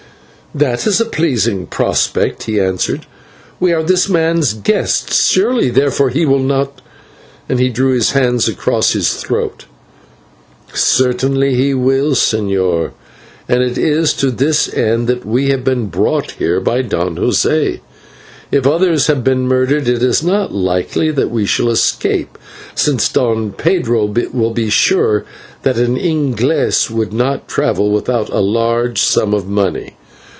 "That 0.53 0.85
is 0.85 0.99
a 0.99 1.05
pleasing 1.05 1.65
prospect," 1.65 2.43
he 2.43 2.59
answered, 2.59 3.05
"we 3.57 3.71
are 3.71 3.81
this 3.83 4.09
man's 4.09 4.51
guests, 4.51 5.29
surely 5.29 5.69
therefore 5.69 6.09
he 6.09 6.25
will 6.25 6.43
not" 6.43 6.81
and 7.49 7.57
he 7.57 7.69
drew 7.69 7.93
his 7.93 8.11
hand 8.11 8.45
across 8.49 8.91
his 8.91 9.13
throat. 9.13 9.63
"Certainly 10.73 11.55
he 11.55 11.73
will, 11.73 12.09
señor, 12.15 12.91
and 13.47 13.63
it 13.63 13.77
is 13.77 14.11
to 14.15 14.29
this 14.29 14.67
end 14.73 15.07
that 15.07 15.25
we 15.25 15.47
have 15.51 15.63
been 15.63 15.85
brought 15.85 16.31
here 16.31 16.59
by 16.59 16.81
Don 16.81 17.15
José. 17.15 17.79
If 18.51 18.67
others 18.67 19.07
have 19.07 19.23
been 19.23 19.47
murdered, 19.47 19.87
it 19.87 20.03
is 20.03 20.21
not 20.21 20.53
likely 20.53 21.11
that 21.11 21.31
we 21.31 21.45
shall 21.45 21.69
escape, 21.69 22.37
since 22.75 23.07
Don 23.07 23.53
Pedro 23.53 24.05
will 24.33 24.51
be 24.53 24.69
sure 24.69 25.23
that 25.63 25.77
an 25.77 25.95
/Inglese/ 25.95 26.89
would 26.91 27.13
not 27.13 27.47
travel 27.47 27.89
without 27.89 28.27
a 28.31 28.39
large 28.41 28.99
sum 29.01 29.33
of 29.33 29.47
money. 29.47 29.95